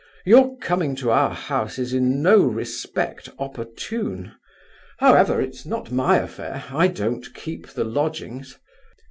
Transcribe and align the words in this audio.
Your 0.25 0.57
coming 0.57 0.95
to 0.95 1.11
our 1.11 1.29
house 1.29 1.77
is, 1.77 1.93
in 1.93 2.23
no 2.23 2.39
respect, 2.41 3.29
opportune. 3.37 4.31
However, 4.97 5.39
it's 5.39 5.63
not 5.63 5.91
my 5.91 6.17
affair. 6.17 6.63
I 6.71 6.87
don't 6.87 7.31
keep 7.35 7.67
the 7.67 7.83
lodgings." 7.83 8.57